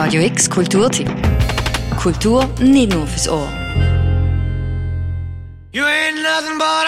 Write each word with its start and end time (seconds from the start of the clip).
Radio 0.00 0.22
X 0.22 0.48
Kulturtipp. 0.48 1.10
Kultur 2.00 2.48
nicht 2.60 2.92
nur 2.92 3.04
fürs 3.04 3.28
Ohr. 3.28 3.48
You 5.72 5.84
ain't 5.84 6.22
nothing 6.22 6.56
but 6.56 6.87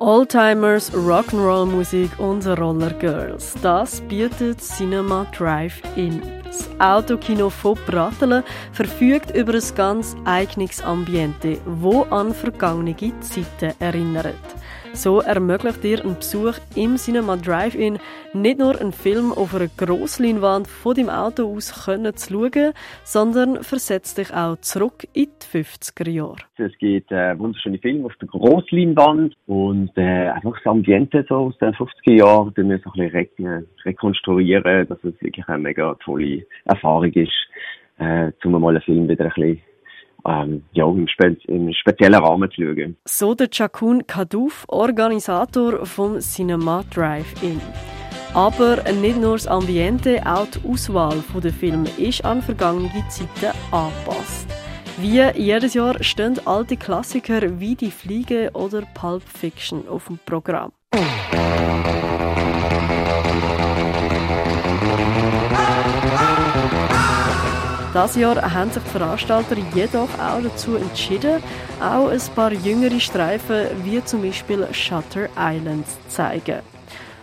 Oldtimers, 0.00 0.90
Rock'n'Roll 0.92 1.66
Musik 1.66 2.10
und 2.18 2.44
Roller 2.46 2.92
Girls. 2.94 3.54
Das 3.62 4.00
bietet 4.00 4.60
Cinema 4.60 5.24
Drive-In. 5.36 6.20
Das 6.44 6.68
Autokino 6.80 7.48
von 7.48 7.78
Bratelen 7.86 8.42
verfügt 8.72 9.30
über 9.36 9.54
ein 9.54 9.74
ganz 9.76 10.16
eigenes 10.24 10.82
Ambiente, 10.82 11.58
wo 11.64 12.02
an 12.10 12.34
vergangene 12.34 12.96
Zeiten 13.20 13.72
erinnert. 13.78 14.34
So 14.94 15.20
ermöglicht 15.20 15.82
dir 15.82 16.04
ein 16.04 16.14
Besuch 16.14 16.54
im 16.76 16.94
Cinema 16.94 17.36
Drive-In 17.36 17.98
nicht 18.32 18.60
nur 18.60 18.80
einen 18.80 18.92
Film 18.92 19.32
auf 19.32 19.52
einer 19.52 19.66
Grossleinwand 19.66 20.68
von 20.68 20.94
dem 20.94 21.08
Auto 21.08 21.52
aus 21.52 21.84
können 21.84 22.14
zu 22.14 22.32
schauen, 22.32 22.72
sondern 23.02 23.64
versetzt 23.64 24.18
dich 24.18 24.32
auch 24.32 24.56
zurück 24.58 25.02
in 25.12 25.26
die 25.26 25.58
50er 25.58 26.08
Jahre. 26.08 26.36
Es 26.58 26.78
gibt 26.78 27.10
äh, 27.10 27.36
wunderschöne 27.36 27.78
Filme 27.78 28.06
auf 28.06 28.14
der 28.20 28.28
Grossleinwand 28.28 29.34
und 29.48 29.90
äh, 29.96 30.28
einfach 30.28 30.54
das 30.62 30.66
Ambiente 30.66 31.26
so 31.28 31.34
aus 31.34 31.58
den 31.58 31.74
50er 31.74 32.12
Jahren, 32.12 32.54
den 32.54 32.70
wir 32.70 32.78
so 32.78 32.90
ein 32.94 33.10
bisschen 33.10 33.46
re 33.46 33.64
rekonstruieren, 33.84 34.86
dass 34.86 34.98
es 35.02 35.20
wirklich 35.20 35.48
eine 35.48 35.58
mega 35.58 35.96
tolle 36.04 36.46
Erfahrung 36.66 37.12
ist, 37.12 37.32
äh, 37.98 38.30
um 38.44 38.52
mal 38.52 38.68
einen 38.68 38.82
Film 38.82 39.08
wieder 39.08 39.24
ein 39.24 39.32
bisschen 39.34 39.60
ähm, 40.26 40.64
ja, 40.72 40.86
im, 40.86 41.06
Spe 41.08 41.36
im 41.46 41.72
speziellen 41.72 42.22
Rahmen 42.22 42.50
zu 42.50 42.62
schauen. 42.62 42.96
So 43.04 43.34
der 43.34 43.48
Chakun 43.52 44.06
Kadouf, 44.06 44.64
Organisator 44.68 45.84
vom 45.86 46.18
Cinema 46.20 46.84
Drive-In. 46.94 47.60
Aber 48.34 48.82
nicht 49.00 49.20
nur 49.20 49.32
das 49.34 49.46
Ambiente, 49.46 50.20
auch 50.26 50.46
die 50.46 50.68
Auswahl 50.68 51.22
der 51.42 51.52
Filme 51.52 51.88
ist 51.98 52.24
an 52.24 52.42
vergangene 52.42 52.90
Zeiten 53.08 53.56
angepasst. 53.70 54.48
Wie 54.98 55.20
jedes 55.36 55.74
Jahr 55.74 56.02
stehen 56.02 56.40
alte 56.44 56.76
Klassiker 56.76 57.60
wie 57.60 57.74
Die 57.74 57.90
Fliege 57.90 58.50
oder 58.54 58.82
Pulp 58.94 59.22
Fiction 59.22 59.86
auf 59.88 60.06
dem 60.06 60.18
Programm. 60.24 60.72
Das 67.94 68.16
Jahr 68.16 68.34
haben 68.52 68.70
sich 68.70 68.82
die 68.82 68.90
Veranstalter 68.90 69.54
jedoch 69.72 70.08
auch 70.18 70.42
dazu 70.42 70.74
entschieden, 70.74 71.40
auch 71.80 72.08
ein 72.08 72.18
paar 72.34 72.52
jüngere 72.52 72.98
Streifen 72.98 73.68
wie 73.84 74.02
zum 74.04 74.22
Beispiel 74.22 74.66
Shutter 74.72 75.28
Island 75.38 75.86
zu 75.86 76.08
zeigen. 76.08 76.58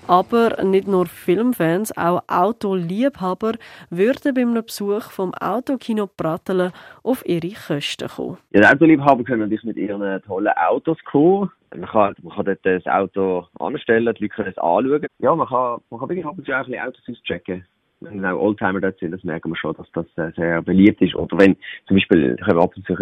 Aber 0.07 0.63
nicht 0.63 0.87
nur 0.87 1.07
Filmfans, 1.07 1.91
auch 1.97 2.23
Autoliebhaber 2.29 3.55
würden 3.89 4.33
beim 4.33 4.53
Besuch 4.53 5.11
vom 5.11 5.33
Autokino 5.33 6.07
Pratteln 6.07 6.71
auf 7.03 7.21
ihre 7.25 7.51
Kosten 7.51 8.07
kommen. 8.07 8.37
Ja, 8.51 8.61
die 8.61 8.67
Autoliebhaber 8.67 9.25
können 9.25 9.41
natürlich 9.41 9.65
mit 9.65 9.75
ihren 9.75 10.21
tollen 10.21 10.53
Autos 10.55 10.97
kommen. 11.03 11.51
Man 11.75 11.89
kann, 11.89 12.15
man 12.23 12.33
kann 12.33 12.45
dort 12.45 12.59
das 12.63 12.85
Auto 12.85 13.45
anstellen, 13.59 14.15
die 14.17 14.23
Leute 14.23 14.35
können 14.35 14.49
es 14.49 14.57
anschauen. 14.57 15.05
Ja, 15.19 15.35
man 15.35 15.47
kann, 15.49 15.81
man 15.89 15.99
kann 15.99 16.07
wirklich 16.07 16.25
ab 16.25 16.37
und 16.37 16.45
zu 16.45 16.53
auch 16.53 16.59
ein 16.59 16.65
bisschen 16.65 16.81
Autos 16.81 17.03
auschecken 17.09 17.65
wenn 18.01 18.25
auch 18.25 18.39
Oldtimer 18.39 18.81
dort 18.81 18.99
sind, 18.99 19.11
das 19.11 19.23
merken 19.23 19.51
wir 19.51 19.55
schon, 19.55 19.75
dass 19.75 19.87
das 19.93 20.35
sehr 20.35 20.61
beliebt 20.61 21.01
ist. 21.01 21.15
Oder 21.15 21.37
wenn 21.37 21.55
zum 21.87 21.97
Beispiel, 21.97 22.35
wir 22.35 22.63
ab 22.63 22.73
und 22.75 22.85
zu 22.85 22.93
auch 22.93 22.97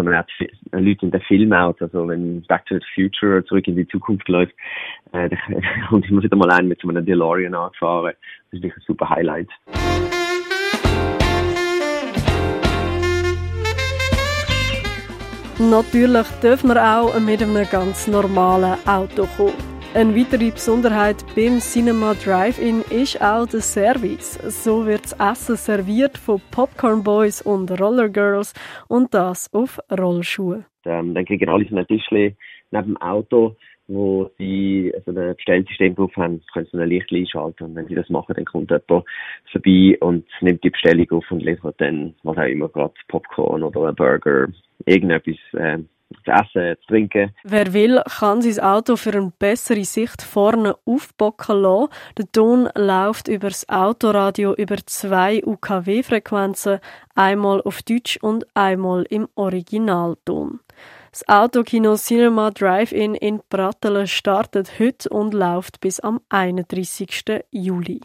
Leute 0.82 1.06
in 1.06 1.12
den 1.12 1.22
Film 1.22 1.54
out, 1.54 1.82
also 1.82 2.08
wenn 2.08 2.42
Back 2.44 2.66
to 2.66 2.76
the 2.76 2.86
Future 2.94 3.44
zurück 3.46 3.68
in 3.68 3.78
die 3.78 3.88
Zukunft 3.88 4.28
läuft, 4.28 4.54
äh, 5.14 5.30
dann 5.30 5.64
kommt 5.90 6.10
immer 6.10 6.22
wieder 6.22 6.36
mal 6.36 6.52
ein 6.52 6.68
mit 6.68 6.82
so 6.82 6.90
einem 6.90 7.06
DeLorean 7.06 7.56
angefahren. 7.56 8.14
Das 8.52 8.60
ist 8.60 8.66
ein 8.66 8.74
super 8.86 9.10
Highlight. 9.10 9.50
Natürlich 15.60 16.28
dürfen 16.42 16.70
wir 16.70 16.82
auch 16.82 17.20
mit 17.20 17.42
einem 17.42 17.66
ganz 17.70 18.08
normalen 18.08 18.78
Auto 18.88 19.28
kommen. 19.36 19.79
Eine 19.96 20.16
weitere 20.16 20.52
Besonderheit 20.52 21.26
beim 21.36 21.58
Cinema 21.58 22.14
Drive-In 22.14 22.84
ist 22.92 23.20
auch 23.24 23.48
der 23.48 23.62
Service. 23.62 24.36
So 24.64 24.86
wird 24.86 25.06
das 25.06 25.14
Essen 25.14 25.56
serviert 25.56 26.16
von 26.16 26.40
Popcorn 26.52 27.04
Boys 27.04 27.42
und 27.42 27.72
Roller 27.82 28.08
Girls 28.08 28.54
und 28.88 29.12
das 29.16 29.52
auf 29.52 29.80
Rollschuhe. 29.92 30.64
Ähm, 30.86 31.16
dann 31.16 31.26
kriegen 31.26 31.50
alle 31.50 31.68
so 31.68 31.76
ein 31.76 31.88
Tischchen 31.88 32.38
neben 32.70 32.86
dem 32.86 32.98
Auto, 32.98 33.56
wo 33.88 34.30
sie 34.38 34.94
also 34.96 35.20
ein 35.20 35.36
Bestellsystem 35.36 35.96
drauf 35.96 36.16
haben, 36.18 36.40
können 36.54 36.68
sie 36.72 36.80
ein 36.80 36.88
Licht 36.88 37.12
einschalten 37.12 37.64
und 37.64 37.76
wenn 37.76 37.88
sie 37.88 37.96
das 37.96 38.10
machen, 38.10 38.36
dann 38.36 38.46
kommt 38.46 38.70
jemand 38.70 39.08
vorbei 39.52 39.98
und 40.02 40.26
nimmt 40.42 40.64
die 40.64 40.70
Bestellung 40.70 41.10
auf 41.10 41.32
und 41.32 41.42
liefert 41.42 41.82
dann, 41.82 42.14
was 42.22 42.38
auch 42.38 42.44
immer, 42.44 42.70
gerade 42.70 42.94
Popcorn 43.08 43.64
oder 43.64 43.90
ein 43.90 43.96
Burger, 43.96 44.50
irgendetwas 44.86 45.38
äh, 45.54 45.80
zu 46.30 46.60
essen, 46.60 46.76
zu 46.82 46.88
trinken. 46.88 47.34
Wer 47.44 47.74
will, 47.74 48.02
kann 48.20 48.42
sein 48.42 48.64
Auto 48.64 48.96
für 48.96 49.14
eine 49.14 49.32
bessere 49.38 49.84
Sicht 49.84 50.22
vorne 50.22 50.76
aufbocken 50.86 51.62
lassen. 51.62 51.90
Der 52.18 52.32
Ton 52.32 52.70
läuft 52.76 53.28
über 53.28 53.50
das 53.50 53.68
Autoradio 53.70 54.54
über 54.54 54.78
zwei 54.86 55.44
UKW-Frequenzen, 55.46 56.80
einmal 57.16 57.62
auf 57.62 57.82
Deutsch 57.82 58.18
und 58.22 58.46
einmal 58.54 59.04
im 59.10 59.28
Originalton. 59.36 60.60
Das 61.12 61.28
Autokino 61.28 61.96
Cinema 61.96 62.52
Drive-In 62.52 63.16
in 63.16 63.42
Pratteln 63.50 64.06
startet 64.08 64.80
heute 64.80 65.10
und 65.10 65.34
läuft 65.34 65.82
bis 65.82 66.00
am 66.00 66.22
31. 66.30 67.44
Juli. 67.52 68.02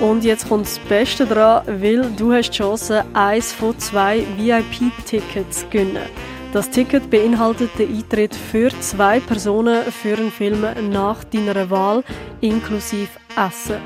Und 0.00 0.24
jetzt 0.24 0.48
kommt 0.48 0.64
das 0.64 0.78
Beste 0.78 1.26
dran, 1.26 1.62
weil 1.66 2.10
du 2.16 2.32
hast 2.32 2.50
die 2.50 2.58
Chance, 2.58 3.04
eins 3.12 3.52
von 3.52 3.78
zwei 3.78 4.24
VIP-Tickets 4.38 5.60
zu 5.60 5.66
gewinnen. 5.68 6.08
Das 6.54 6.70
Ticket 6.70 7.10
beinhaltet 7.10 7.70
den 7.78 7.94
Eintritt 7.94 8.34
für 8.34 8.70
zwei 8.80 9.20
Personen 9.20 9.84
für 9.92 10.16
einen 10.16 10.32
Film 10.32 10.64
nach 10.90 11.22
deiner 11.24 11.68
Wahl, 11.68 12.02
inklusive 12.40 13.10
Essen. 13.36 13.76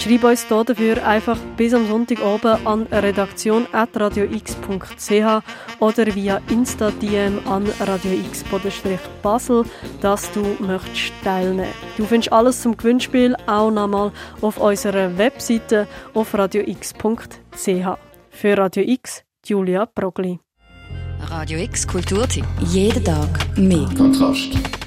Schreib 0.00 0.24
uns 0.24 0.48
dafür 0.48 1.06
einfach 1.06 1.38
bis 1.58 1.74
am 1.74 1.86
Sonntag 1.86 2.24
oben 2.24 2.66
an 2.66 2.86
redaktion.radiox.ch 2.90 5.42
oder 5.78 6.14
via 6.14 6.40
Insta-DM 6.48 7.46
an 7.46 7.68
radiox-basel, 7.78 9.66
dass 10.00 10.32
du 10.32 10.56
möchtest 10.58 11.12
teilnehmen. 11.22 11.74
Du 11.98 12.06
findest 12.06 12.32
alles 12.32 12.62
zum 12.62 12.78
Gewinnspiel 12.78 13.36
auch 13.46 13.70
nochmal 13.70 14.10
auf 14.40 14.56
unserer 14.56 15.18
Webseite 15.18 15.86
auf 16.14 16.32
radiox.ch. 16.32 17.98
Für 18.30 18.56
Radio 18.56 18.82
X, 18.86 19.22
Julia 19.44 19.84
Progli. 19.84 20.40
Radio 21.28 21.58
X 21.58 21.86
Kulturtipp. 21.86 22.46
Jeden 22.60 23.04
Tag 23.04 23.28
mehr. 23.58 23.86
Kontrast. 23.98 24.79